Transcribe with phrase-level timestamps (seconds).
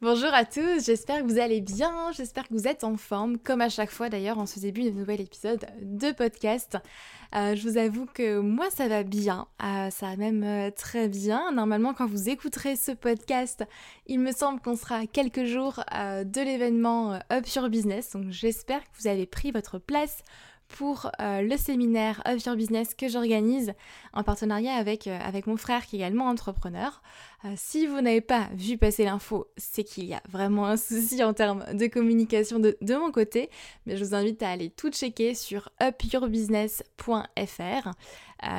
[0.00, 3.60] Bonjour à tous, j'espère que vous allez bien, j'espère que vous êtes en forme, comme
[3.60, 6.78] à chaque fois d'ailleurs en ce début de nouvel épisode de podcast.
[7.34, 11.08] Euh, je vous avoue que moi ça va bien, euh, ça va même euh, très
[11.08, 11.50] bien.
[11.50, 13.64] Normalement quand vous écouterez ce podcast,
[14.06, 18.82] il me semble qu'on sera à quelques jours de l'événement Up Your Business, donc j'espère
[18.82, 20.22] que vous avez pris votre place
[20.68, 23.72] pour euh, le séminaire of Your Business que j'organise
[24.12, 27.02] en partenariat avec, euh, avec mon frère qui est également entrepreneur.
[27.44, 31.24] Euh, si vous n'avez pas vu passer l'info, c'est qu'il y a vraiment un souci
[31.24, 33.50] en termes de communication de, de, mon côté,
[33.86, 37.90] mais je vous invite à aller tout checker sur upyourbusiness.fr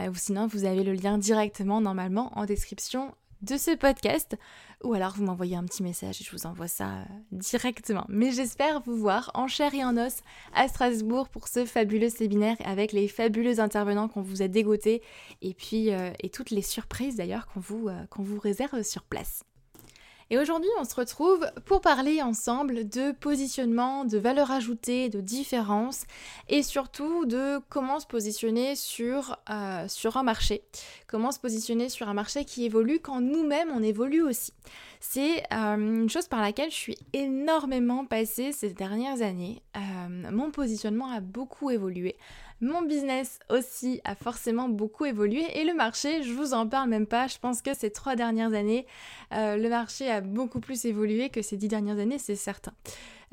[0.09, 4.37] ou sinon vous avez le lien directement normalement en description de ce podcast
[4.83, 8.05] ou alors vous m'envoyez un petit message et je vous envoie ça euh, directement.
[8.07, 10.21] Mais j'espère vous voir en chair et en os
[10.53, 15.01] à Strasbourg pour ce fabuleux séminaire avec les fabuleux intervenants qu'on vous a dégotés
[15.41, 19.03] et puis euh, et toutes les surprises d'ailleurs qu'on vous, euh, qu'on vous réserve sur
[19.03, 19.43] place.
[20.31, 26.03] Et aujourd'hui, on se retrouve pour parler ensemble de positionnement, de valeur ajoutée, de différence
[26.49, 30.61] et surtout de comment se positionner sur, euh, sur un marché.
[31.07, 34.53] Comment se positionner sur un marché qui évolue quand nous-mêmes on évolue aussi.
[34.99, 39.63] C'est euh, une chose par laquelle je suis énormément passée ces dernières années.
[39.77, 42.17] Euh, mon positionnement a beaucoup évolué.
[42.61, 47.07] Mon business aussi a forcément beaucoup évolué et le marché, je vous en parle même
[47.07, 47.27] pas.
[47.27, 48.85] Je pense que ces trois dernières années,
[49.33, 52.73] euh, le marché a beaucoup plus évolué que ces dix dernières années, c'est certain.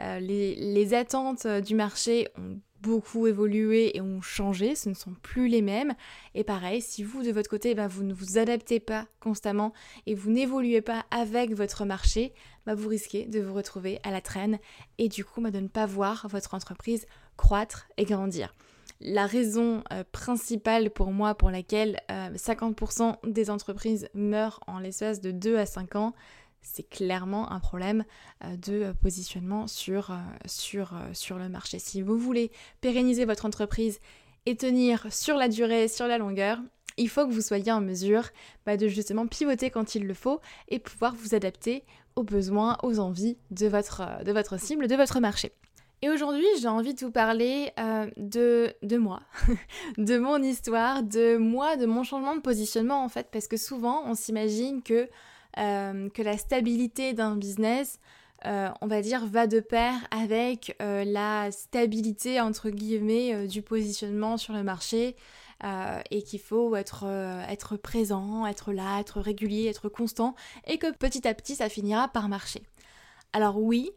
[0.00, 5.14] Euh, les, attentes euh, du marché ont beaucoup évolué et ont changé, ce ne sont
[5.22, 5.94] plus les mêmes.
[6.36, 9.72] Et pareil, si vous de votre côté, bah, vous ne vous adaptez pas constamment
[10.06, 12.32] et vous n'évoluez pas avec votre marché,
[12.64, 14.60] bah, vous risquez de vous retrouver à la traîne
[14.98, 17.06] et du coup bah, de ne pas voir votre entreprise
[17.36, 18.54] croître et grandir
[19.00, 25.20] la raison euh, principale pour moi pour laquelle 50% euh, des entreprises meurent en l'espace
[25.20, 26.14] de 2 à 5 ans,
[26.62, 28.04] c'est clairement un problème
[28.44, 31.78] euh, de positionnement sur, le marché.
[31.78, 32.50] Si vous voulez
[32.80, 34.00] pérenniser votre entreprise
[34.46, 36.58] et tenir sur la durée, sur la longueur,
[36.96, 38.24] il faut que vous soyez en mesure
[38.64, 41.84] bah, de justement pivoter quand il le faut et pouvoir vous adapter
[42.14, 45.52] aux besoins, aux envies de votre cible, de votre marché.
[46.02, 49.22] Et aujourd'hui, j'ai envie de vous parler euh, de, de moi,
[49.98, 54.02] de mon histoire, de moi, de mon changement de positionnement en fait, parce que souvent
[54.06, 55.08] on s'imagine que
[55.56, 57.98] que la stabilité d'un business,
[58.44, 64.62] on va dire, va de pair avec la stabilité, entre guillemets, du positionnement sur le
[64.62, 65.16] marché.
[66.10, 67.06] et qu'il faut être,
[67.48, 70.34] être présent, être là, être régulier, être constant,
[70.66, 72.62] et que petit à petit ça finira par marcher.
[73.32, 73.92] Alors oui,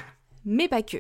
[0.46, 1.00] mais pas que.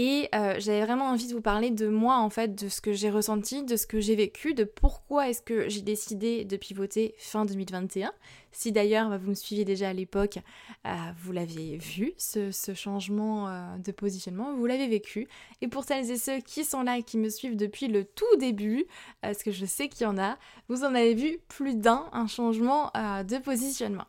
[0.00, 2.92] Et euh, j'avais vraiment envie de vous parler de moi, en fait, de ce que
[2.92, 7.16] j'ai ressenti, de ce que j'ai vécu, de pourquoi est-ce que j'ai décidé de pivoter
[7.18, 8.12] fin 2021.
[8.52, 10.38] Si d'ailleurs bah, vous me suiviez déjà à l'époque,
[10.86, 10.90] euh,
[11.20, 15.26] vous l'avez vu, ce, changement euh, de positionnement, vous l'avez vécu.
[15.62, 18.36] Et pour celles et ceux qui sont là et qui me suivent depuis le tout
[18.38, 18.86] début,
[19.20, 22.28] parce que je sais qu'il y en a, vous en avez vu plus d'un, un
[22.28, 24.06] changement de positionnement.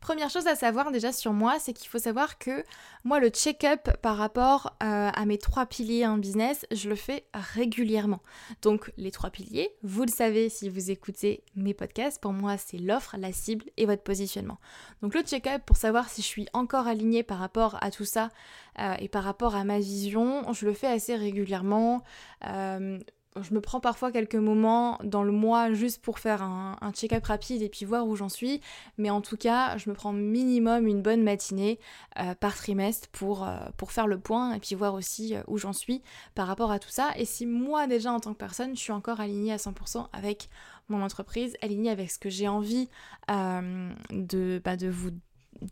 [0.00, 2.64] Première chose à savoir déjà sur moi, c'est qu'il faut savoir que
[3.04, 7.24] moi, le check-up par rapport euh, à mes trois piliers en business, je le fais
[7.34, 8.22] régulièrement.
[8.62, 12.78] Donc, les trois piliers, vous le savez si vous écoutez mes podcasts, pour moi, c'est
[12.78, 14.58] l'offre, la cible et votre positionnement.
[15.02, 18.30] Donc, le check-up pour savoir si je suis encore alignée par rapport à tout ça
[18.78, 22.02] euh, et par rapport à ma vision, je le fais assez régulièrement.
[22.46, 22.98] Euh,
[23.42, 27.62] je me prends parfois quelques moments dans le mois juste pour faire un, check-up rapide
[27.62, 28.60] et puis voir où j'en suis.
[28.96, 31.78] Mais en tout cas, je me prends minimum une bonne matinée
[32.18, 35.58] euh, par trimestre pour, euh, pour faire le point et puis voir aussi euh, où
[35.58, 36.02] j'en suis
[36.34, 37.10] par rapport à tout ça.
[37.16, 40.48] Et si moi déjà en tant que personne, je suis encore alignée à 100% avec
[40.88, 42.88] mon entreprise, alignée avec ce que j'ai envie
[43.28, 44.90] bah, de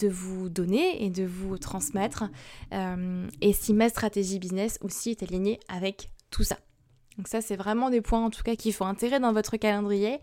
[0.08, 2.24] vous donner et de vous transmettre
[3.40, 6.58] et si ma stratégie business aussi est alignée avec tout ça.
[7.16, 10.20] Donc ça, c'est vraiment des points en tout cas qu'il faut intégrer dans votre calendrier.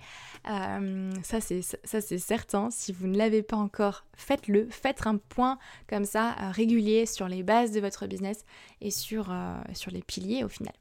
[0.50, 2.70] Euh, ça, c'est certain.
[2.70, 4.68] Si vous ne l'avez pas encore, faites-le.
[4.70, 5.58] Faites un point
[5.88, 8.46] comme ça euh, régulier sur les bases de votre business
[8.82, 10.74] et sur, euh, sur les piliers au final.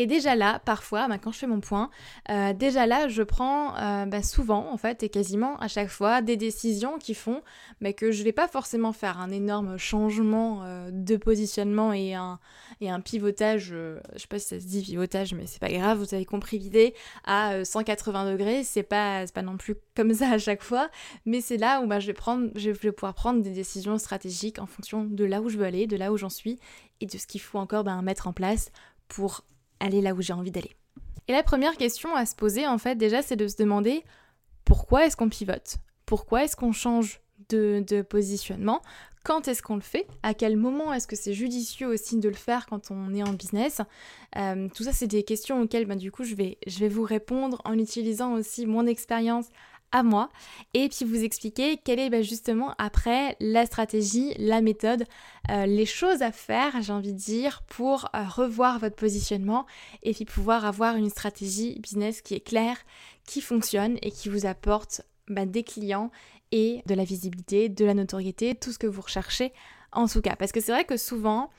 [0.00, 1.90] Et déjà là, parfois, bah, quand je fais mon point,
[2.30, 6.22] euh, déjà là, je prends euh, bah, souvent, en fait, et quasiment à chaque fois,
[6.22, 7.42] des décisions qui font
[7.82, 9.20] mais que je ne vais pas forcément faire.
[9.20, 12.38] Un énorme changement euh, de positionnement et un,
[13.04, 16.24] pivotage, je sais pas si ça se dit pivotage, mais c'est pas grave, vous avez
[16.24, 16.94] compris l'idée,
[17.24, 20.88] à 180 degrés, c'est pas, pas non plus comme ça à chaque fois,
[21.26, 22.16] mais c'est là où bah, je, vais
[22.54, 25.86] je vais pouvoir prendre des décisions stratégiques en fonction de là où je veux aller,
[25.86, 26.58] de là où j'en suis,
[27.02, 28.72] et de ce qu'il faut encore mettre en place
[29.08, 29.44] pour
[29.80, 30.76] aller là où j'ai envie d'aller.
[31.28, 34.04] Et la première question à se poser, en fait, déjà, c'est de se demander
[34.64, 35.76] pourquoi est-ce qu'on pivote?
[36.06, 38.82] Pourquoi est-ce qu'on change de, positionnement?
[39.24, 40.06] Quand est-ce qu'on le fait?
[40.22, 43.32] À quel moment est-ce que c'est judicieux aussi de le faire quand on est en
[43.32, 43.80] business?
[44.36, 47.04] Euh, Tout ça, c'est des questions auxquelles, ben, du coup, je vais, je vais vous
[47.04, 49.46] répondre en utilisant aussi mon expérience
[49.92, 50.28] à moi
[50.74, 55.04] et puis vous expliquer quelle est bah, justement après la stratégie, la méthode,
[55.50, 59.66] euh, les choses à faire, j'ai envie de dire, pour euh, revoir votre positionnement
[60.02, 62.78] et puis pouvoir avoir une stratégie business qui est claire,
[63.24, 66.10] qui fonctionne et qui vous apporte bah, des clients
[66.52, 69.52] et de la visibilité, de la notoriété, tout ce que vous recherchez
[69.92, 70.36] en tout cas.
[70.36, 71.50] Parce que c'est vrai que souvent,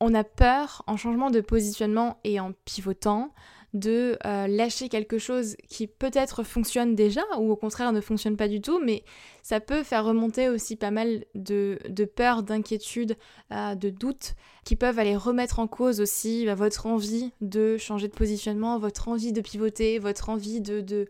[0.00, 3.32] on a peur en changement de positionnement et en pivotant
[3.72, 8.48] de euh, lâcher quelque chose qui peut-être fonctionne déjà ou au contraire ne fonctionne pas
[8.48, 9.04] du tout, mais
[9.42, 13.16] ça peut faire remonter aussi pas mal de, de peur, d'inquiétude,
[13.52, 14.34] euh, de doutes
[14.64, 19.08] qui peuvent aller remettre en cause aussi bah, votre envie de changer de positionnement, votre
[19.08, 21.08] envie de pivoter, votre envie de, de,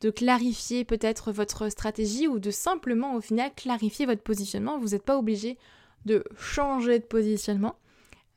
[0.00, 4.78] de clarifier peut-être votre stratégie ou de simplement au final clarifier votre positionnement.
[4.78, 5.58] Vous n'êtes pas obligé
[6.04, 7.76] de changer de positionnement.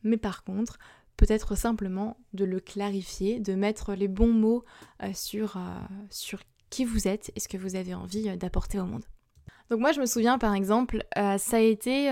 [0.04, 0.80] Mais par contre,
[1.20, 4.64] peut-être simplement de le clarifier, de mettre les bons mots
[5.04, 5.60] euh, sur, euh,
[6.10, 9.04] sur qui vous êtes et ce que vous avez envie euh, d'apporter au monde.
[9.70, 12.10] Donc moi je me souviens par exemple, ça a été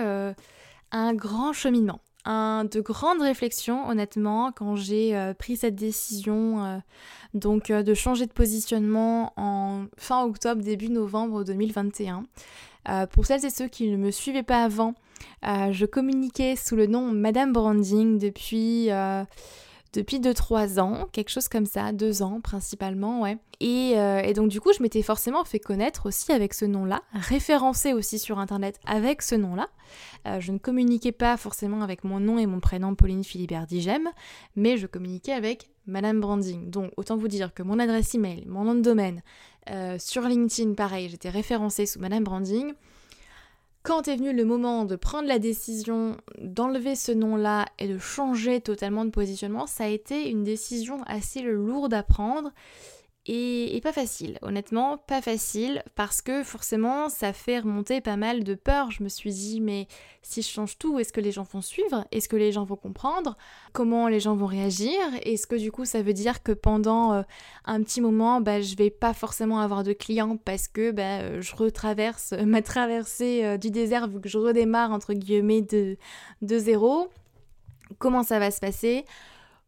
[0.92, 6.84] un grand cheminement, un, de grandes réflexions honnêtement quand j'ai pris cette décision
[7.34, 12.26] donc de changer de positionnement en fin octobre, début novembre 2021.
[13.10, 14.94] pour celles et ceux qui ne me suivaient pas avant,
[15.46, 19.24] euh, je communiquais sous le nom Madame Branding depuis, euh,
[19.94, 23.38] depuis 2-3 ans, quelque chose comme ça, 2 ans principalement, ouais.
[23.64, 27.94] Euh, et, donc du coup, je m'étais forcément fait connaître aussi avec ce nom-là, référencé
[27.94, 29.68] aussi sur Internet avec ce nom-là.
[30.40, 34.10] je ne communiquais pas forcément avec mon nom et mon prénom Pauline Philibert Digem,
[34.56, 36.70] mais je communiquais avec Madame Branding.
[36.70, 39.24] Donc autant vous dire que mon adresse email, mon nom de domaine,
[39.98, 42.74] sur LinkedIn, pareil, j'étais référencée sous Madame Branding
[43.88, 48.60] quand est venu le moment de prendre la décision d'enlever ce nom-là et de changer
[48.60, 52.52] totalement de positionnement, ça a été une décision assez lourde à prendre
[53.30, 54.40] et, pas facile.
[54.42, 58.90] Honnêtement, pas facile parce que forcément, ça fait remonter pas mal de peur.
[58.90, 59.88] Je me suis dit, mais
[60.22, 62.06] si je change tout, est-ce que les gens vont suivre?
[62.12, 63.36] Est-ce que les gens vont comprendre?
[63.74, 64.98] Comment les gens vont réagir?
[65.24, 67.22] Est-ce que du coup, ça veut dire que pendant euh,
[67.66, 71.42] un petit moment, bah, je vais pas forcément avoir de clients parce que bah, euh,
[71.42, 75.98] je retraverse ma traversée euh, du désert vu que je redémarre entre guillemets de,
[76.42, 77.10] de zéro.
[78.00, 79.06] Comment ça va se passer?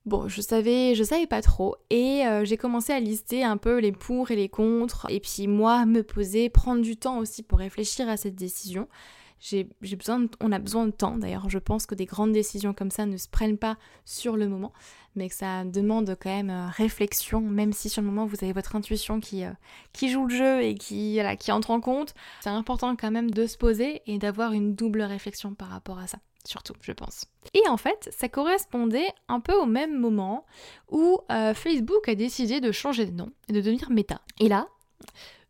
[0.06, 3.80] Bon, je savais, je savais pas trop et euh, j'ai commencé à lister un peu
[3.80, 7.60] les pour et les contre et puis moi me poser, prendre du temps aussi pour
[7.60, 8.88] réfléchir à cette décision.
[9.40, 11.50] J'ai besoin, on a besoin de temps d'ailleurs.
[11.50, 14.74] Je pense que des grandes décisions comme ça ne se prennent pas sur le moment,
[15.16, 18.54] mais que ça demande quand même euh, réflexion, même si sur le moment vous avez
[18.54, 19.52] votre intuition qui, euh,
[19.94, 22.14] qui joue le jeu et qui, qui entre en compte.
[22.42, 26.08] C'est important quand même de se poser et d'avoir une double réflexion par rapport à
[26.08, 27.26] ça surtout, je pense.
[27.54, 30.46] Et en fait, ça correspondait un peu au même moment
[30.90, 34.22] où euh, Facebook a décidé de changer de nom et de devenir Meta.
[34.40, 34.68] Et là,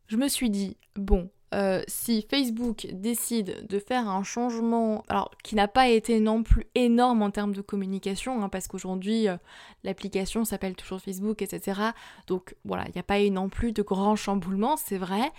[0.08, 5.55] je me suis dit, bon, euh, si Facebook décide de faire un changement, alors qui
[5.55, 9.38] n'a pas été non plus énorme en termes de communication, hein, parce qu'aujourd'hui euh,
[9.84, 11.81] l'application s'appelle toujours Facebook, etc.
[12.27, 15.31] Donc voilà, il n'y a pas eu non plus de grands chamboulements, c'est vrai.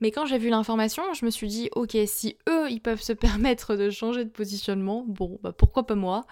[0.00, 3.12] Mais quand j'ai vu l'information, je me suis dit, ok, si eux, ils peuvent se
[3.14, 6.26] permettre de changer de positionnement, bon, bah pourquoi pas moi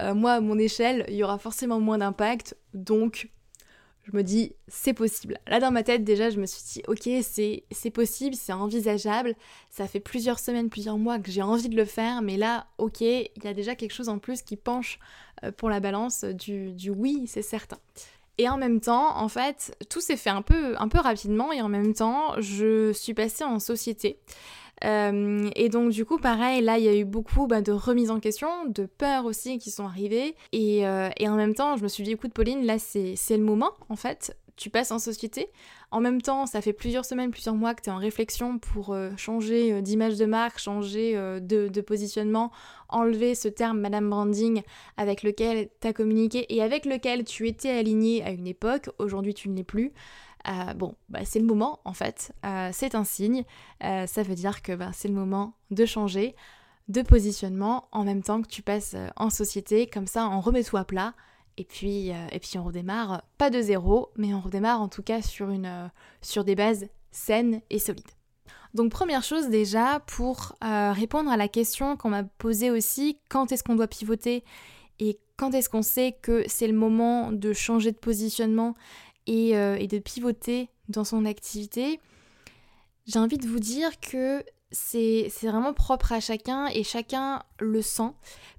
[0.00, 3.30] euh, Moi, à mon échelle, il y aura forcément moins d'impact, donc
[4.04, 5.38] je me dis, c'est possible.
[5.46, 9.34] Là, dans ma tête, déjà, je me suis dit, ok, c'est possible, c'est envisageable.
[9.70, 13.00] Ça fait plusieurs semaines, plusieurs mois que j'ai envie de le faire, mais là, ok,
[13.00, 14.98] il y a déjà quelque chose en plus qui penche
[15.44, 17.78] euh, pour la balance du, du oui, c'est certain.
[18.38, 21.60] Et en même temps, en fait, tout s'est fait un peu, un peu rapidement et
[21.60, 24.18] en même temps, je suis passée en société.
[24.84, 28.10] Euh, et donc du coup, pareil, là, il y a eu beaucoup bah, de remises
[28.10, 30.34] en question, de peurs aussi qui sont arrivées.
[30.52, 33.44] Et, euh, et en même temps, je me suis dit, écoute Pauline, là, c'est le
[33.44, 35.48] moment, en fait tu passes en société.
[35.90, 38.92] En même temps, ça fait plusieurs semaines, plusieurs mois que tu es en réflexion pour
[38.92, 42.50] euh, changer euh, d'image de marque, changer euh, de, positionnement,
[42.88, 44.62] enlever ce terme Madame Branding
[44.96, 48.90] avec lequel tu as communiqué et avec lequel tu étais aligné à une époque.
[48.98, 49.92] Aujourd'hui, tu ne l'es plus.
[50.76, 52.32] bon, bah, c'est le moment en fait.
[52.72, 53.44] c'est un signe.
[53.80, 56.34] ça veut dire que bah, c'est le moment de changer
[56.88, 59.86] de positionnement en même temps que tu passes en société.
[59.86, 61.14] Comme ça, on remet tout à plat
[61.58, 65.02] et puis, euh, et puis on redémarre, pas de zéro, mais on redémarre en tout
[65.02, 65.88] cas sur, une, euh,
[66.22, 68.06] sur des bases saines et solides.
[68.74, 73.52] Donc première chose déjà, pour euh, répondre à la question qu'on m'a posée aussi, quand
[73.52, 74.44] est-ce qu'on doit pivoter
[74.98, 78.74] et quand est-ce qu'on sait que c'est le moment de changer de positionnement
[79.26, 82.00] et, et de pivoter dans son activité,
[83.06, 88.12] j'ai envie de vous dire que c'est vraiment propre à chacun et chacun le sent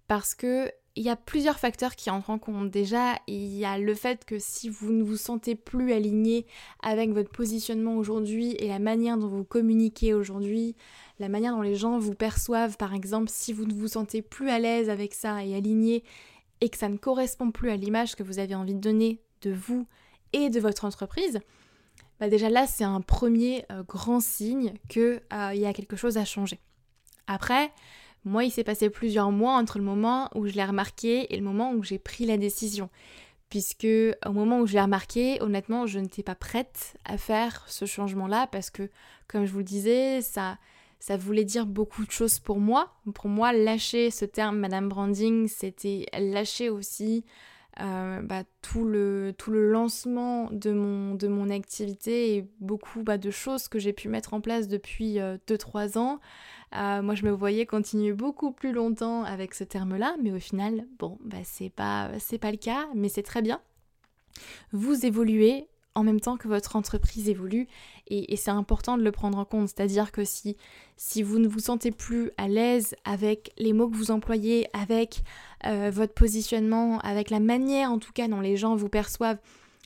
[0.07, 2.69] parce que il y a plusieurs facteurs qui entrent en compte.
[2.69, 6.45] Déjà, il y a le fait que si vous ne vous sentez plus aligné
[6.81, 10.75] avec votre positionnement aujourd'hui et la manière dont vous communiquez aujourd'hui,
[11.19, 14.49] la manière dont les gens vous perçoivent, par exemple, si vous ne vous sentez plus
[14.49, 16.03] à l'aise avec ça et aligné
[16.61, 19.51] et que ça ne correspond plus à l'image que vous avez envie de donner de
[19.51, 19.87] vous
[20.31, 21.39] et de votre entreprise,
[22.19, 26.17] bah déjà là, c'est un premier euh, grand signe qu'il euh, y a quelque chose
[26.17, 26.59] à changer.
[27.25, 27.71] Après,
[28.25, 31.43] moi, il s'est passé plusieurs mois entre le moment où je l'ai remarqué et le
[31.43, 32.89] moment où j'ai pris la décision.
[33.49, 33.87] Puisque
[34.25, 38.47] au moment où je l'ai remarqué, honnêtement, je n'étais pas prête à faire ce changement-là
[38.47, 38.89] parce que,
[39.27, 40.57] comme je vous le disais, ça,
[40.99, 42.93] ça voulait dire beaucoup de choses pour moi.
[43.13, 47.25] Pour moi, lâcher ce terme Madame Branding, c'était lâcher aussi
[47.81, 53.17] euh, bah, tout, le, tout le lancement de mon, de mon activité et beaucoup bah,
[53.17, 56.19] de choses que j'ai pu mettre en place depuis 2-3 euh, ans.
[56.75, 60.85] Euh, moi, je me voyais continuer beaucoup plus longtemps avec ce terme-là, mais au final,
[60.97, 63.61] bon, bah, c'est pas, c'est pas le cas, mais c'est très bien.
[64.71, 67.67] Vous évoluez en même temps que votre entreprise évolue
[68.07, 69.69] et, c'est important de le prendre en compte.
[69.69, 70.57] C'est-à-dire que si,
[70.97, 75.21] si vous ne vous sentez plus à l'aise avec les mots que vous employez, avec
[75.65, 79.37] euh, votre positionnement, avec la manière en tout cas dont les gens vous perçoivent,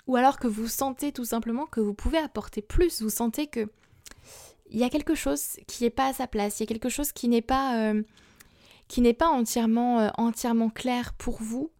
[0.08, 3.68] ou alors que vous sentez tout simplement que vous pouvez apporter plus, vous sentez que
[4.70, 6.90] il y a quelque chose qui n'est pas à sa place, il y a quelque
[6.90, 8.04] chose qui n'est pas, euh,
[8.88, 11.72] qui n'est pas entièrement, euh, entièrement clair pour vous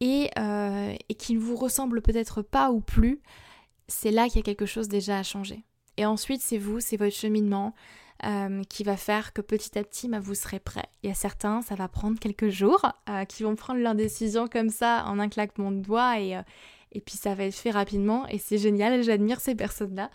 [0.00, 3.20] et, euh, et qui ne vous ressemble peut-être pas ou plus,
[3.88, 5.64] c'est là qu'il y a quelque chose déjà à changer.
[5.96, 7.74] Et ensuite, c'est vous, c'est votre cheminement
[8.68, 10.86] qui va faire que petit à petit, bah, vous serez prêt.
[11.04, 12.82] Il y a certains, ça va prendre quelques jours,
[13.28, 16.36] qui vont prendre leur décision comme ça en un claquement de doigts et
[16.92, 20.10] et puis ça va être fait rapidement et c'est génial, j'admire ces personnes-là.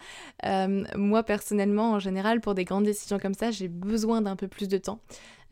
[0.45, 4.47] Euh, moi personnellement, en général, pour des grandes décisions comme ça, j'ai besoin d'un peu
[4.47, 4.99] plus de temps.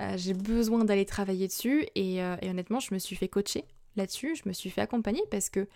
[0.01, 3.65] Euh, j'ai besoin d'aller travailler dessus et, euh, et, honnêtement, je me suis fait coacher
[3.95, 5.67] là-dessus, je me suis fait accompagner parce que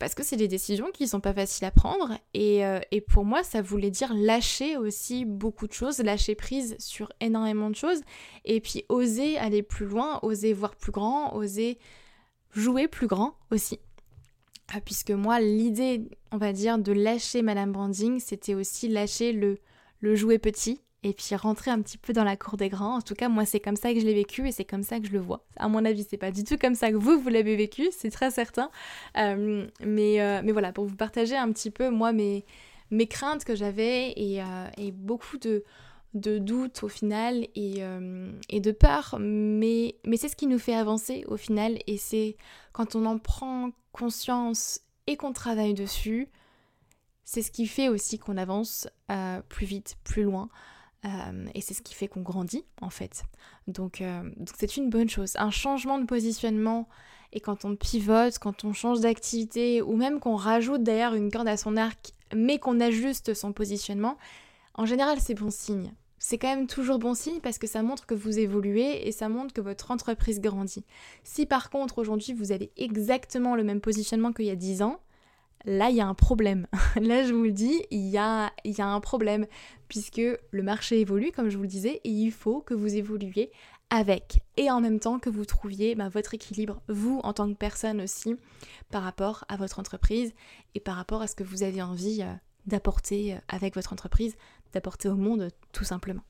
[0.00, 3.44] parce que c'est des décisions qui sont pas faciles à prendre et, et, pour moi
[3.44, 8.00] ça voulait dire lâcher aussi beaucoup de choses, lâcher prise sur énormément de choses
[8.44, 11.78] et puis oser aller plus loin, oser voir plus grand, oser
[12.54, 13.78] jouer plus grand aussi.
[14.72, 19.58] Ah, puisque moi l'idée on va dire de lâcher Madame Branding c'était aussi lâcher le,
[20.00, 22.96] le jouer petit et puis rentrer un petit peu dans la cour des grands.
[22.96, 24.98] En tout cas, moi, c'est comme ça que je l'ai vécu et c'est comme ça
[24.98, 25.44] que je le vois.
[25.56, 28.10] À mon avis, c'est pas du tout comme ça que vous, vous l'avez vécu, c'est
[28.10, 28.70] très certain.
[29.18, 32.46] Euh, mais, euh, mais voilà, pour vous partager un petit peu, moi, mes,
[32.90, 35.62] mes craintes que j'avais et, euh, et, beaucoup de,
[36.14, 37.82] de doutes au final et,
[38.48, 39.16] et de peur.
[39.20, 42.36] Mais, mais c'est ce qui nous fait avancer au final et c'est
[42.72, 46.28] quand on en prend conscience et qu'on travaille dessus,
[47.24, 48.88] c'est ce qui fait aussi qu'on avance
[49.48, 50.48] plus vite, plus loin.
[51.04, 53.24] Euh, et c'est ce qui fait qu'on grandit en fait.
[53.68, 54.02] Euh, donc
[54.58, 55.32] c'est une bonne chose.
[55.36, 56.88] Un changement de positionnement
[57.32, 61.48] et quand on pivote, quand on change d'activité ou même qu'on rajoute d'ailleurs une corde
[61.48, 64.16] à son arc mais qu'on ajuste son positionnement,
[64.74, 65.92] en général c'est bon signe.
[66.26, 69.28] C'est quand même toujours bon signe parce que ça montre que vous évoluez et ça
[69.28, 70.82] montre que votre entreprise grandit.
[71.22, 75.00] Si par contre aujourd'hui vous avez exactement le même positionnement qu'il y a 10 ans,
[75.66, 76.66] là il y a un problème.
[76.96, 79.46] là je vous le dis, il y a, un problème
[79.88, 83.52] puisque le marché évolue comme je vous le disais et il faut que vous évoluiez
[83.90, 87.58] avec et en même temps que vous trouviez bah, votre équilibre, vous en tant que
[87.58, 88.34] personne aussi,
[88.90, 90.32] par rapport à votre entreprise
[90.74, 92.32] et par rapport à ce que vous avez envie euh,
[92.66, 94.36] d'apporter euh, avec votre entreprise,
[94.74, 96.22] d'apporter au monde tout simplement.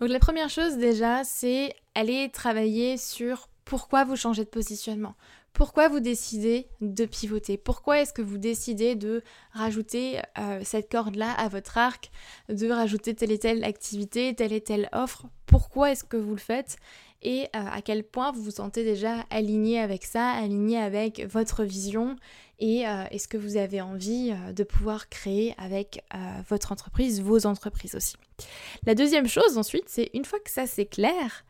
[0.00, 5.14] Donc la première chose déjà, c'est aller travailler sur pourquoi vous changez de positionnement.
[5.52, 7.58] Pourquoi vous décidez de pivoter?
[7.58, 9.22] Pourquoi est-ce que vous décidez de
[9.52, 12.10] rajouter euh, cette corde-là à votre arc,
[12.48, 15.26] de rajouter telle et telle activité, telle et telle offre?
[15.46, 16.78] Pourquoi est-ce que vous le faites?
[17.20, 21.64] Et euh, à quel point vous vous sentez déjà aligné avec ça, aligné avec votre
[21.64, 22.16] vision
[22.62, 26.04] et euh, est-ce que vous avez envie de pouvoir créer avec
[26.48, 28.14] votre entreprise, vos entreprises aussi?
[28.86, 31.44] La deuxième chose ensuite, c'est une fois que ça c'est clair,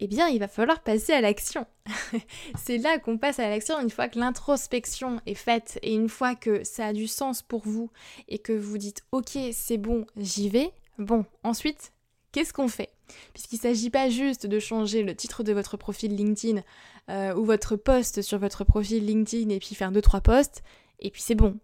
[0.00, 1.66] eh bien, il va falloir passer à l'action.
[2.56, 6.34] c'est là qu'on passe à l'action une fois que l'introspection est faite et une fois
[6.34, 7.90] que ça a du sens pour vous
[8.28, 10.72] et que vous dites ok, c'est bon, j'y vais.
[10.98, 11.92] Bon, ensuite,
[12.32, 12.90] qu'est-ce qu'on fait?
[13.32, 16.62] Puisqu'il ne s'agit pas juste de changer le titre de votre profil LinkedIn
[17.10, 20.62] euh, ou votre post sur votre profil LinkedIn et puis faire deux trois posts
[21.00, 21.58] et puis c'est bon.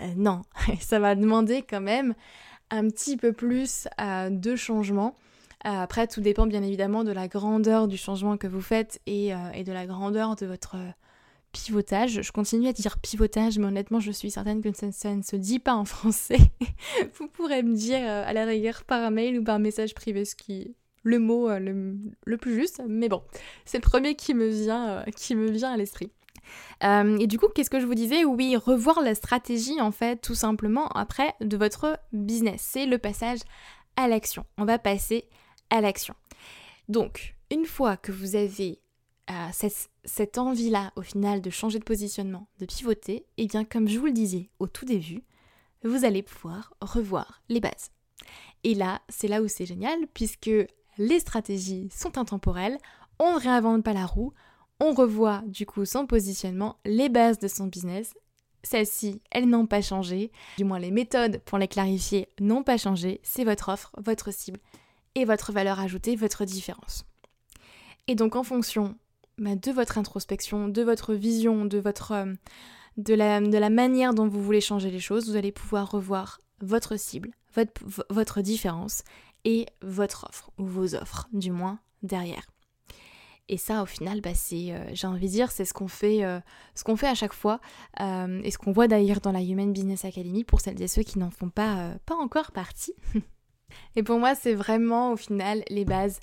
[0.00, 0.42] Euh, non,
[0.80, 2.14] ça va demander quand même
[2.70, 5.14] un petit peu plus euh, de changement
[5.64, 9.72] après, tout dépend bien évidemment de la grandeur du changement que vous faites et, de
[9.72, 10.76] la grandeur de votre
[11.50, 12.22] pivotage.
[12.22, 15.58] Je continue à dire pivotage, mais honnêtement, je suis certaine que ça, ne se dit
[15.58, 16.38] pas en français.
[17.18, 20.76] vous pourrez me dire à la rigueur par mail ou par message privé ce qui
[21.02, 23.22] le mot le, plus juste, mais bon,
[23.64, 26.10] c'est le premier qui me vient, qui me vient à l'esprit.
[26.82, 28.24] et du coup, qu'est-ce que je vous disais?
[28.24, 32.60] Oui, revoir la stratégie en fait, tout simplement après de votre business.
[32.62, 33.40] C'est le passage
[33.96, 34.44] à l'action.
[34.56, 35.24] On va passer
[35.70, 36.14] à l'action.
[36.88, 38.80] Donc, une fois que vous avez
[39.30, 39.48] euh,
[40.04, 43.98] cette, envie-là, au final, de changer de positionnement, de pivoter, et eh bien, comme je
[43.98, 45.22] vous le disais au tout début,
[45.84, 47.90] vous allez pouvoir revoir les bases.
[48.64, 50.50] Et là, c'est là où c'est génial, puisque
[50.98, 52.78] les stratégies sont intemporelles,
[53.18, 54.32] on ne réinvente pas la roue,
[54.80, 58.14] on revoit du coup son positionnement, les bases de son business.
[58.62, 63.20] Celles-ci, elles n'ont pas changé, du moins les méthodes pour les clarifier n'ont pas changé,
[63.22, 64.60] c'est votre offre, votre cible,
[65.14, 67.04] et votre valeur ajoutée, votre différence.
[68.08, 68.96] Et donc en fonction
[69.38, 72.34] bah, de votre introspection, de votre vision, de, votre, euh,
[72.96, 77.30] de, la, manière dont vous voulez changer les choses, vous allez pouvoir revoir votre cible,
[78.10, 79.02] votre différence
[79.44, 82.46] et votre offre, ou vos offres du moins derrière.
[83.50, 86.38] Et ça, au final, bah, euh, j'ai envie de dire, c'est ce qu'on fait, euh,
[86.96, 87.60] fait à chaque fois,
[87.98, 91.18] et ce qu'on voit d'ailleurs dans la Human Business Academy pour celles et ceux qui
[91.18, 92.94] n'en font pas, pas encore partie.
[93.96, 96.20] Et pour moi, c'est vraiment au final les bases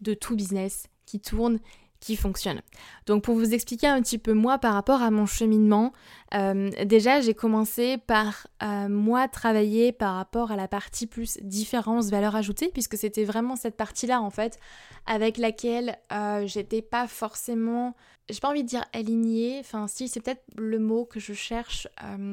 [0.00, 1.58] de tout business qui tourne,
[2.00, 2.60] qui fonctionne.
[3.06, 5.92] Donc pour vous expliquer un petit peu moi par rapport à mon cheminement,
[6.34, 12.10] euh, déjà j'ai commencé par euh, moi travailler par rapport à la partie plus différence,
[12.10, 14.58] valeur ajoutée, puisque c'était vraiment cette partie-là en fait
[15.06, 17.94] avec laquelle euh, j'étais pas forcément
[18.28, 21.86] j'ai pas envie de dire alignée, enfin si c'est peut-être le mot que je cherche,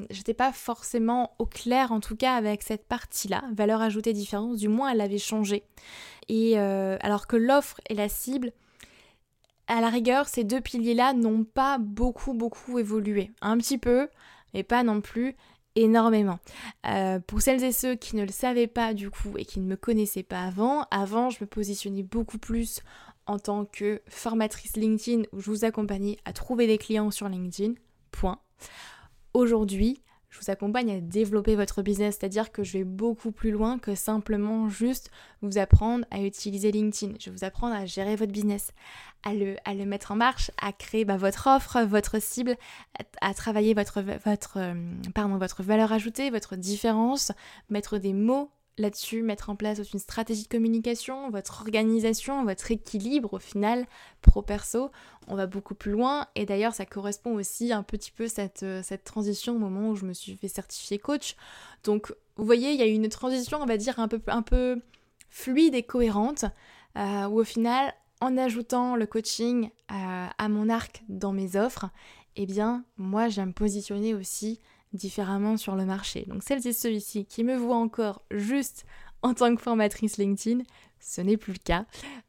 [0.10, 4.70] j'étais pas forcément au clair en tout cas avec cette partie-là, valeur ajoutée différence, du
[4.70, 5.66] moins elle avait changé.
[6.30, 8.54] Et alors que l'offre et la cible,
[9.68, 13.32] à la rigueur, ces deux piliers-là n'ont pas beaucoup beaucoup évolué.
[13.42, 14.10] Un petit peu,
[14.54, 15.36] mais pas non plus
[15.76, 16.40] énormément.
[16.86, 19.66] Euh, pour celles et ceux qui ne le savaient pas du coup et qui ne
[19.66, 22.82] me connaissaient pas avant, avant je me positionnais beaucoup plus
[23.26, 27.74] en tant que formatrice LinkedIn où je vous accompagnais à trouver des clients sur LinkedIn.
[28.12, 28.40] Point.
[29.34, 33.78] aujourd'hui, je vous accompagne à développer votre business, c'est-à-dire que je vais beaucoup plus loin
[33.78, 35.12] que simplement juste
[35.44, 37.14] vous apprendre à utiliser LinkedIn.
[37.20, 38.72] Je vais vous apprendre à gérer votre business,
[39.22, 42.56] à le, mettre en marche, à créer bah, votre offre, votre cible,
[43.22, 47.32] à, travailler votre, votre, euh, votre valeur ajoutée, votre différence,
[47.70, 53.34] mettre des mots là-dessus, mettre en place une stratégie de communication, votre organisation, votre équilibre
[53.34, 53.86] au final,
[54.22, 54.92] pro-perso,
[55.28, 56.28] on va beaucoup plus loin.
[56.36, 59.96] Et d'ailleurs, ça correspond aussi un petit peu cette, euh, cette transition au moment où
[59.96, 61.36] je me suis fait certifier coach.
[61.84, 64.82] Donc, vous voyez, il y a une transition, on va dire, un peu, un peu
[65.30, 66.46] fluide et cohérente,
[66.98, 71.90] euh, où au final, en ajoutant le coaching euh, à mon arc dans mes offres,
[72.36, 74.60] eh bien, moi, j'aime me positionner aussi
[74.94, 76.26] différemment sur le marché.
[76.28, 78.86] Donc celles et ceux-ci qui me voient encore juste
[79.22, 80.64] en tant que formatrice LinkedIn,
[81.00, 81.86] ce n'est plus le cas.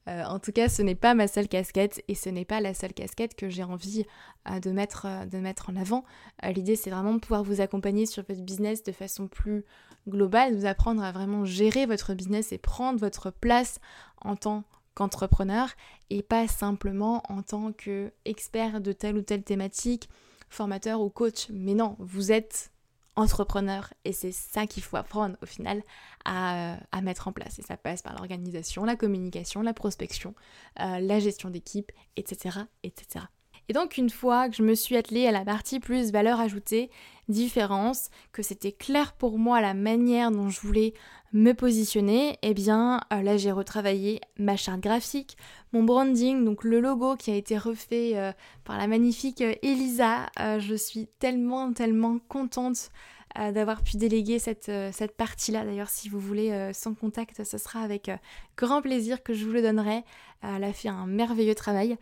[0.08, 2.74] Euh, en tout cas, ce n'est pas ma seule casquette et ce n'est pas la
[2.74, 4.04] seule casquette que j'ai envie
[4.50, 6.04] euh, de, mettre, euh, de mettre en avant.
[6.42, 9.64] L'idée, c'est vraiment de pouvoir vous accompagner sur votre business de façon plus
[10.08, 13.80] globale, vous apprendre à vraiment gérer votre business et prendre votre place
[14.20, 15.70] en tant qu'entrepreneur
[16.10, 20.08] et pas simplement en tant qu'expert de telle ou telle thématique
[20.48, 21.48] formateur ou coach.
[21.50, 22.70] Mais non, vous êtes
[23.16, 25.82] entrepreneur et c'est ça qu'il faut apprendre au final
[26.24, 27.58] à, mettre en place.
[27.58, 30.34] Et ça passe par l'organisation, la communication, la prospection,
[30.80, 33.26] euh, la gestion d'équipe, etc., etc.
[33.68, 36.90] Et donc une fois que je me suis attelée à la partie plus valeur ajoutée,
[37.28, 40.92] différence, que c'était clair pour moi la manière dont je voulais
[41.34, 45.36] me positionner, eh bien euh, là j'ai retravaillé ma charte graphique,
[45.72, 48.30] mon branding, donc le logo qui a été refait euh,
[48.62, 50.30] par la magnifique euh, Elisa.
[50.38, 52.90] je suis tellement tellement contente
[53.36, 55.64] d'avoir pu déléguer cette, cette partie-là.
[55.64, 58.10] D'ailleurs, si vous voulez sans contact, ce sera avec
[58.56, 60.04] grand plaisir que je vous le donnerai.
[60.42, 61.96] elle a fait un merveilleux travail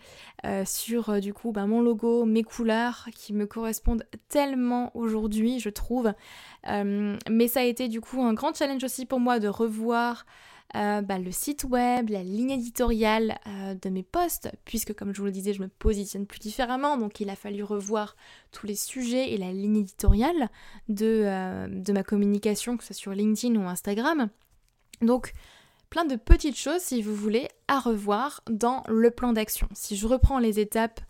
[0.64, 6.12] sur du coup bah, mon logo, mes couleurs qui me correspondent tellement aujourd'hui, je trouve.
[6.66, 10.26] mais ça a été du coup un grand challenge aussi pour moi de revoir
[10.74, 15.20] euh, bah, le site web, la ligne éditoriale euh, de mes posts, puisque comme je
[15.20, 18.16] vous le disais, je me positionne plus différemment, donc il a fallu revoir
[18.52, 20.48] tous les sujets et la ligne éditoriale
[20.88, 24.28] de, euh, de ma communication, que ce soit sur LinkedIn ou Instagram.
[25.02, 25.32] Donc
[25.90, 29.68] plein de petites choses, si vous voulez, à revoir dans le plan d'action.
[29.74, 31.00] Si je reprends les étapes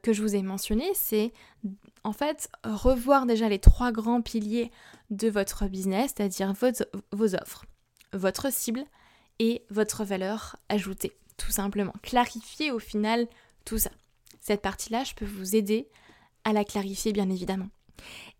[0.00, 1.34] que je vous ai mentionnées, c'est
[2.02, 4.70] en fait revoir déjà les trois grands piliers
[5.10, 6.54] de votre business, c'est-à-dire
[7.12, 7.66] vos offres
[8.16, 8.84] votre cible
[9.38, 11.92] et votre valeur ajoutée, tout simplement.
[12.02, 13.26] Clarifier au final
[13.64, 13.90] tout ça.
[14.40, 15.88] Cette partie-là, je peux vous aider
[16.44, 17.68] à la clarifier bien évidemment.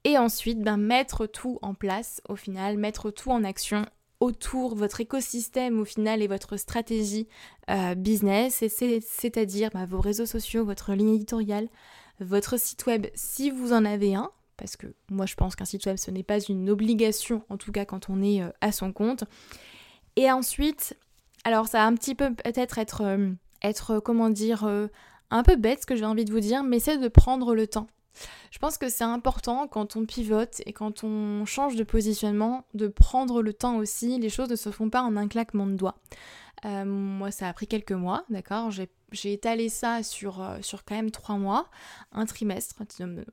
[0.05, 3.87] Et ensuite, ben, mettre tout en place au final, mettre tout en action
[4.21, 7.29] autour votre écosystème au final et votre stratégie
[7.69, 11.69] euh, business, c'est-à-dire ben, vos réseaux sociaux, votre ligne éditoriale,
[12.21, 15.87] votre site web si vous en avez un, parce que moi je pense qu'un site
[15.87, 18.93] web ce n'est pas une obligation, en tout cas quand on est euh, à son
[18.93, 19.25] compte.
[20.17, 20.97] Et ensuite,
[21.45, 23.31] alors ça va un petit peu peut-être être, euh,
[23.63, 24.89] être, comment dire, euh,
[25.31, 27.67] un peu bête ce que j'ai envie de vous dire, mais c'est de prendre le
[27.67, 27.87] temps.
[28.51, 32.89] Je pense que c'est important quand on pivote et quand on change de positionnement de
[32.89, 34.19] prendre le temps aussi.
[34.19, 35.99] Les choses ne se font pas en un claquement de doigts.
[36.65, 38.71] moi, ça a pris quelques mois, d'accord?
[38.71, 41.69] J'ai étalé ça sur, sur quand même trois mois,
[42.13, 42.77] un trimestre.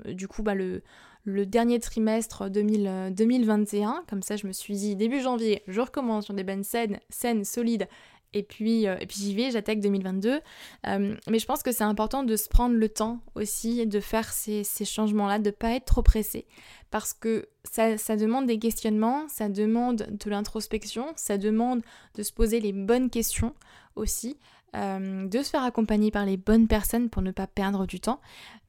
[0.08, 0.84] Du coup, bah, le,
[1.26, 3.90] le dernier trimestre 2021.
[3.90, 7.00] Euh, Comme ça, je me suis dit, début janvier, je recommence sur des bonnes scènes,
[7.10, 7.88] scènes solides.
[8.36, 10.42] Et puis, euh, puis j'y vais, j'attaque 2022.
[10.88, 14.34] Euh, mais je pense que c'est important de se prendre le temps aussi de faire
[14.34, 16.48] ces, changements-là, de ne pas être trop pressé.
[16.90, 21.84] Parce que ça, ça demande des questionnements, ça demande de l'introspection, ça demande
[22.16, 23.54] de se poser les bonnes questions
[23.96, 24.38] aussi.
[24.74, 28.20] de se faire accompagner par les bonnes personnes pour ne pas perdre du temps,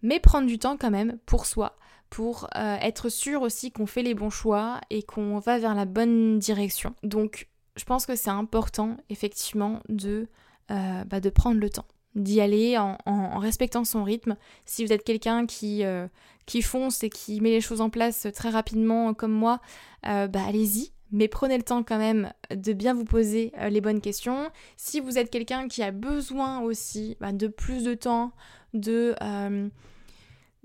[0.02, 1.78] mais prendre du temps quand même pour soi,
[2.14, 5.84] pour euh, être sûr aussi qu'on fait les bons choix et qu'on va vers la
[5.84, 6.94] bonne direction.
[7.02, 10.28] Donc je pense que c'est important effectivement de,
[10.70, 14.36] euh, bah, de prendre le temps d'y aller en, respectant son rythme.
[14.64, 16.06] Si vous êtes quelqu'un qui, euh,
[16.46, 19.58] qui fonce et qui met les choses en place très rapidement comme moi,
[20.04, 20.92] bah allez-y.
[21.10, 24.48] Mais prenez le temps quand même de bien vous poser les bonnes questions.
[24.76, 28.30] Si vous êtes quelqu'un qui a besoin aussi bah, de plus de temps,
[28.74, 29.16] de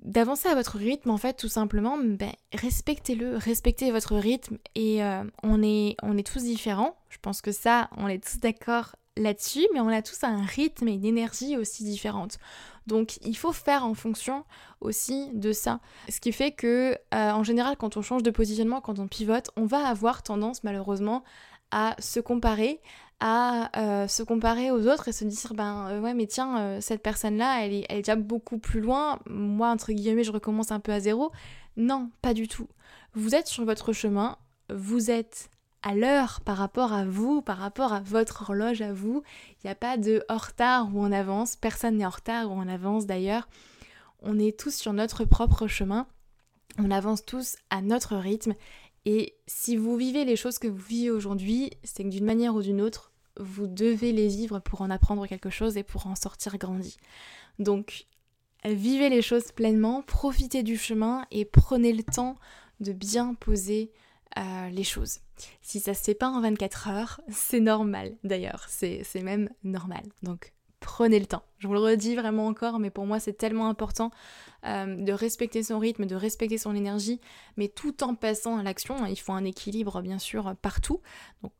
[0.04, 5.24] d'avancer à votre rythme en fait tout simplement ben, respectez-le respectez votre rythme et euh,
[5.44, 6.96] on est tous différents.
[7.10, 10.88] Je pense que ça on est tous d'accord là-dessus mais on a tous un rythme
[10.88, 12.38] et une énergie aussi différente
[12.88, 14.44] donc il faut faire en fonction
[14.82, 15.80] aussi de ça.
[16.10, 19.52] Ce qui fait que euh, en général quand on change de positionnement quand on pivote
[19.56, 21.24] on va avoir tendance malheureusement
[21.72, 22.82] à se comparer
[23.20, 26.82] à euh, se comparer aux autres et se dire ben euh, ouais mais tiens euh,
[26.82, 30.32] cette personne là elle est, elle est déjà beaucoup plus loin moi entre guillemets je
[30.32, 31.32] recommence un peu à zéro
[31.76, 32.68] Non, pas du tout.
[33.14, 34.38] Vous êtes sur votre chemin,
[34.70, 35.50] vous êtes
[35.82, 39.24] à l'heure par rapport à vous, par rapport à votre horloge à vous.
[39.56, 42.56] Il n'y a pas de en retard ou en avance, personne n'est en retard ou
[42.56, 43.48] en avance d'ailleurs.
[44.22, 46.08] On est tous sur notre propre chemin,
[46.78, 48.54] on avance tous à notre rythme
[49.06, 52.62] et si vous vivez les choses que vous vivez aujourd'hui, c'est que d'une manière ou
[52.62, 56.58] d'une autre, vous devez les vivre pour en apprendre quelque chose et pour en sortir
[56.58, 56.98] grandi.
[57.58, 58.08] Donc,
[58.66, 62.38] vivez les choses pleinement, profitez du chemin et prenez le temps
[62.80, 63.92] de bien poser
[64.38, 65.20] euh, les choses.
[65.62, 70.04] Si ça se fait pas en 24 heures, c'est normal d'ailleurs, c'est même normal.
[70.24, 71.44] Donc prenez le temps.
[71.60, 74.12] Je vous le redis vraiment encore, mais pour moi c'est tellement important
[74.66, 77.20] euh, de respecter son rythme, de respecter son énergie,
[77.58, 79.06] mais tout en passant à l'action.
[79.06, 81.02] Il faut un équilibre bien sûr partout.
[81.44, 81.52] Donc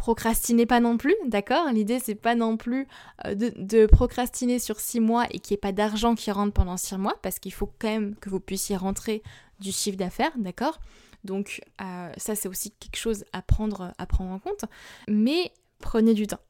[0.00, 1.68] procrastinez pas non plus, d'accord?
[1.72, 2.86] L'idée c'est pas non plus
[3.26, 6.76] euh, de, procrastiner sur six mois et qu'il n'y ait pas d'argent qui rentre pendant
[6.76, 9.22] six mois, parce qu'il faut quand même que vous puissiez rentrer
[9.60, 10.80] du chiffre d'affaires, d'accord?
[11.24, 14.64] Donc euh, ça c'est aussi quelque chose à prendre, à prendre en compte.
[15.08, 16.40] Mais prenez du temps.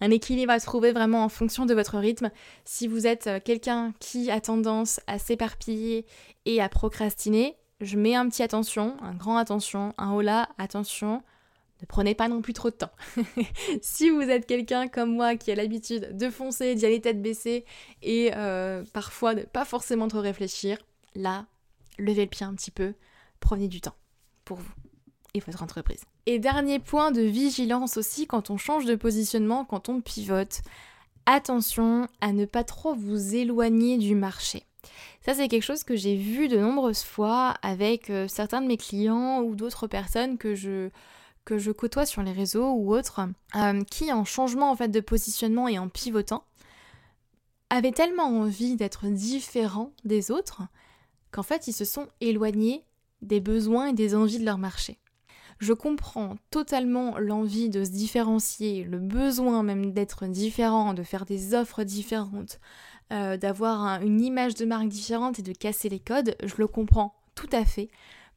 [0.00, 2.30] Un équilibre à trouver vraiment en fonction de votre rythme.
[2.64, 6.04] Si vous êtes euh, quelqu'un qui a tendance à s'éparpiller
[6.46, 11.22] et à procrastiner, je mets un petit attention, un grand attention, un hola, attention,
[11.80, 12.92] ne prenez pas non plus trop de temps.
[13.82, 17.64] si vous êtes quelqu'un comme moi qui a l'habitude de foncer, d'y aller tête baissée
[18.02, 20.78] et euh, parfois de pas forcément trop réfléchir,
[21.14, 21.46] là,
[21.98, 22.94] levez le pied un petit peu,
[23.40, 23.96] prenez du temps
[24.44, 24.83] pour vous
[25.34, 26.04] et votre entreprise.
[26.26, 30.62] Et dernier point de vigilance aussi quand on change de positionnement, quand on pivote,
[31.26, 34.64] attention à ne pas trop vous éloigner du marché.
[35.24, 38.76] Ça, c'est quelque chose que j'ai vu de nombreuses fois avec euh, certains de mes
[38.76, 40.90] clients ou d'autres personnes que je,
[41.44, 43.20] que je côtoie sur les réseaux ou autres,
[43.56, 46.44] euh, qui en changement en fait de positionnement et en pivotant,
[47.70, 50.62] avaient tellement envie d'être différents des autres
[51.32, 52.84] qu'en fait ils se sont éloignés
[53.22, 54.98] des besoins et des envies de leur marché.
[55.58, 61.54] Je comprends totalement l'envie de se différencier, le besoin même d'être différent, de faire des
[61.54, 62.58] offres différentes,
[63.12, 67.14] euh, d'avoir une image de marque différente et de casser les codes, je le comprends
[67.34, 67.88] tout à fait.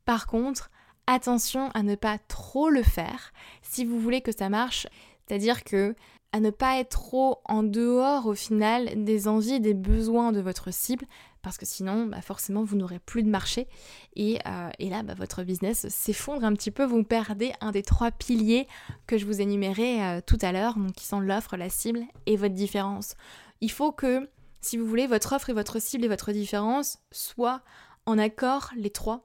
[0.06, 0.70] Par contre,
[1.08, 4.88] attention à ne pas trop le faire si vous voulez que ça marche.
[5.26, 5.96] C'est-à-dire que
[6.34, 10.74] à ne pas être trop en dehors au final des envies des besoins de votre
[10.74, 11.06] cible
[11.48, 13.70] parce que sinon bah forcément vous n'aurez plus de marché
[14.18, 18.12] et, euh, là bah, votre business s'effondre un petit peu, vous perdez un des trois
[18.12, 18.68] piliers
[19.06, 22.54] que je vous énumérais euh, tout à l'heure, qui sont l'offre, la cible et votre
[22.54, 23.16] différence.
[23.62, 24.30] Il faut que
[24.60, 27.62] si vous voulez votre offre et votre cible et votre différence soient
[28.06, 29.24] en accord les trois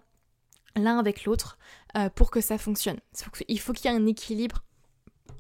[0.76, 1.58] l'un avec l'autre
[1.96, 3.00] euh, pour que ça fonctionne.
[3.48, 4.62] Il faut qu'il y ait un équilibre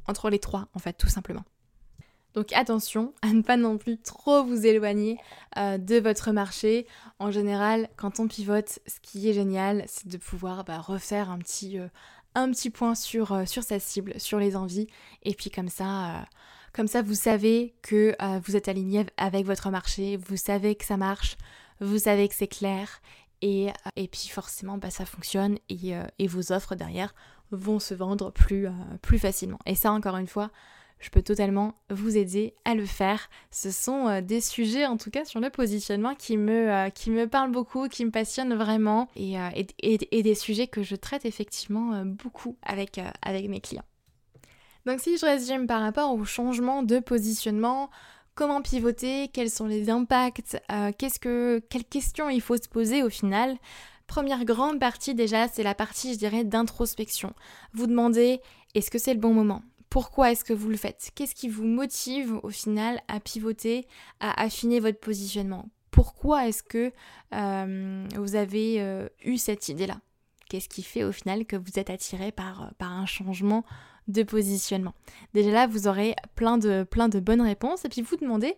[0.08, 1.44] entre les trois, en fait, tout simplement.
[2.34, 5.18] Donc attention à ne pas non plus trop vous éloigner
[5.58, 6.86] euh, de votre marché.
[7.18, 11.38] En général, quand on pivote, ce qui est génial, c'est de pouvoir bah, refaire un
[11.38, 11.88] petit, euh,
[12.34, 14.86] un petit point sur, sur sa cible, sur les envies.
[15.22, 16.24] Et puis comme ça,
[16.72, 20.96] comme ça, vous savez que vous êtes aligné avec votre marché, vous savez que ça
[20.96, 21.36] marche,
[21.80, 23.02] vous savez que c'est clair
[23.42, 27.12] et, et puis forcément, bah, ça fonctionne et, euh, et, vos offres derrière
[27.50, 29.58] vont se vendre plus, euh, plus facilement.
[29.66, 30.50] Et ça, encore une fois,
[31.02, 33.28] je peux totalement vous aider à le faire.
[33.50, 37.26] Ce sont euh, des sujets, en tout cas sur le positionnement, qui me, qui me
[37.26, 39.36] parlent beaucoup, qui me passionnent vraiment et,
[39.82, 43.84] et des sujets que je traite effectivement beaucoup avec, avec mes clients.
[44.86, 47.90] Donc si je résume par rapport au changement de positionnement,
[48.34, 53.02] comment pivoter, quels sont les impacts, euh, qu'est-ce que, quelles questions il faut se poser
[53.02, 53.56] au final.
[54.06, 57.32] Première grande partie déjà, c'est la partie, je dirais, d'introspection.
[57.72, 58.40] Vous demandez,
[58.74, 59.62] est-ce que c'est le bon moment?
[59.92, 61.10] Pourquoi est-ce que vous le faites?
[61.14, 63.86] Qu'est-ce qui vous motive au final à pivoter,
[64.20, 65.68] à affiner votre positionnement?
[65.90, 66.90] Pourquoi est-ce que
[67.34, 70.00] euh, vous avez euh, eu cette idée-là?
[70.48, 73.66] Qu'est-ce qui fait au final que vous êtes attiré par, par un changement
[74.08, 74.94] de positionnement?
[75.34, 78.56] Déjà là, vous aurez plein de, plein de bonnes réponses et puis vous demandez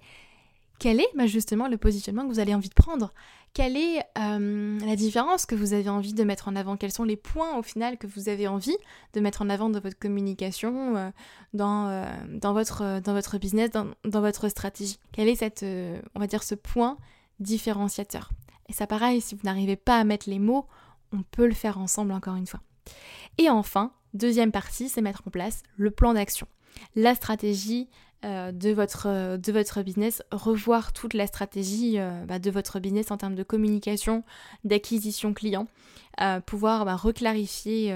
[0.78, 3.12] quel est bah, justement le positionnement que vous avez envie de prendre?
[3.52, 6.76] Quelle est euh, la différence que vous avez envie de mettre en avant?
[6.76, 8.76] Quels sont les points au final que vous avez envie
[9.12, 11.10] de mettre en avant dans votre communication, euh,
[11.52, 14.98] dans, euh, dans, votre, business, dans, votre stratégie?
[15.12, 16.98] Quel est ce point
[17.38, 18.30] différenciateur?
[18.68, 20.66] Et ça pareil, si vous n'arrivez pas à mettre les mots,
[21.12, 22.60] on peut le faire ensemble encore une fois.
[23.38, 26.46] Et enfin, Deuxième partie, c'est mettre en place le plan d'action,
[26.94, 27.88] la stratégie
[28.24, 33.16] de, votre, de votre business, revoir toute la stratégie euh, bah, de votre business en
[33.16, 34.24] termes de communication,
[34.64, 35.66] d'acquisition client,
[36.20, 37.94] euh, pouvoir bah, reclarifier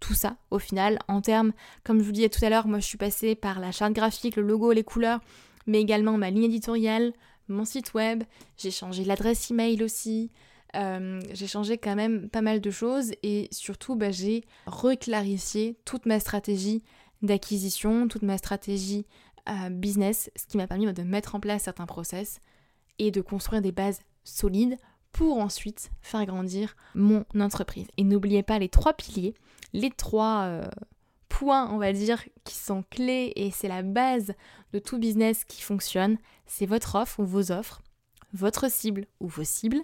[0.00, 1.52] tout ça au final en termes,
[1.84, 4.36] comme je vous disais tout à l'heure, moi je suis passée par la charte graphique,
[4.36, 5.20] le logo, les couleurs,
[5.66, 7.12] mais également ma ligne éditoriale,
[7.48, 8.24] mon site web,
[8.56, 10.30] j'ai changé l'adresse email aussi,
[10.76, 16.06] euh, j'ai changé quand même pas mal de choses et surtout bah, j'ai reclarifié toute
[16.06, 16.82] ma stratégie
[17.22, 19.06] d'acquisition, toute ma stratégie
[19.48, 22.40] euh, business, ce qui m'a permis de mettre en place certains process
[22.98, 24.76] et de construire des bases solides
[25.12, 27.86] pour ensuite faire grandir mon entreprise.
[27.96, 29.34] Et n'oubliez pas les trois piliers,
[29.72, 30.68] les trois euh,
[31.28, 34.34] points, on va dire, qui sont clés et c'est la base
[34.72, 36.18] de tout business qui fonctionne.
[36.46, 37.80] C'est votre offre ou vos offres,
[38.32, 39.80] votre cible ou vos cibles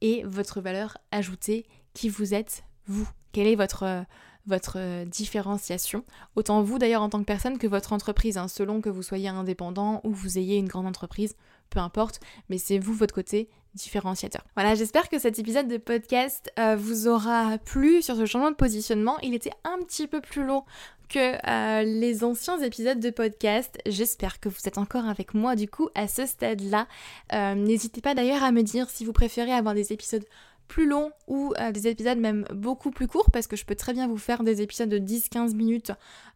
[0.00, 3.08] et votre valeur ajoutée qui vous êtes vous.
[3.32, 4.04] Quelle est votre,
[4.46, 6.04] votre différenciation
[6.34, 9.28] Autant vous d'ailleurs en tant que personne que votre entreprise, hein, selon que vous soyez
[9.28, 11.36] indépendant ou vous ayez une grande entreprise,
[11.70, 14.42] peu importe, mais c'est vous votre côté différenciateur.
[14.54, 18.56] Voilà, j'espère que cet épisode de podcast euh, vous aura plu sur ce changement de
[18.56, 19.18] positionnement.
[19.22, 20.64] Il était un petit peu plus long
[21.08, 23.78] que euh, les anciens épisodes de podcast.
[23.86, 26.88] J'espère que vous êtes encore avec moi du coup à ce stade-là.
[27.32, 30.24] Euh, n'hésitez pas d'ailleurs à me dire si vous préférez avoir des épisodes
[30.68, 34.08] plus longs ou des épisodes même beaucoup plus courts parce que je peux très bien
[34.08, 35.92] vous faire des épisodes de 10-15 minutes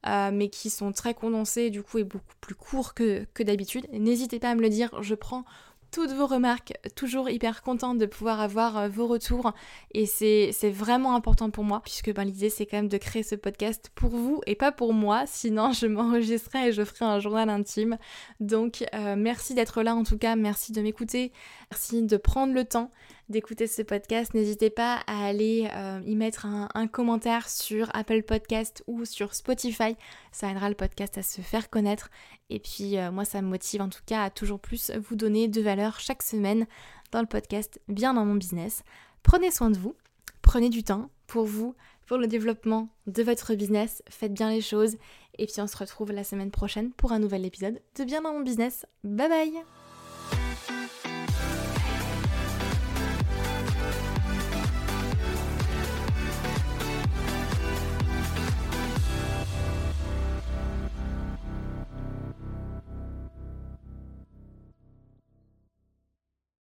[0.07, 3.87] mais qui sont très condensés du coup et beaucoup plus courts que, d'habitude.
[3.93, 5.45] N'hésitez pas à me le dire, je prends
[5.91, 9.53] toutes vos remarques, toujours hyper contente de pouvoir avoir euh, vos retours
[9.93, 13.35] et c'est vraiment important pour moi puisque ben, l'idée c'est quand même de créer ce
[13.35, 17.51] podcast pour vous et pas pour moi, sinon je m'enregistrerai et je ferai un journal
[17.51, 17.99] intime.
[18.39, 21.33] Donc euh, merci d'être là en tout cas, merci de m'écouter,
[21.71, 22.91] merci de prendre le temps
[23.31, 24.35] d'écouter ce podcast.
[24.35, 29.97] N'hésitez pas à aller euh, y mettre un, commentaire sur Apple Podcast ou sur Spotify.
[30.33, 32.11] Ça aidera le podcast à se faire connaître.
[32.51, 35.49] Et puis euh, moi, ça me motive en tout cas à toujours plus vous donner
[35.49, 36.67] de valeur chaque semaine
[37.13, 38.83] dans le podcast, bien dans mon business.
[39.23, 39.95] Prenez soin de vous,
[40.43, 41.75] prenez du temps pour vous,
[42.07, 44.03] pour le développement de votre business.
[44.09, 44.97] Faites bien les choses.
[45.39, 48.33] Et puis on se retrouve la semaine prochaine pour un nouvel épisode de Bien dans
[48.33, 48.85] mon business.
[49.05, 49.80] Bye bye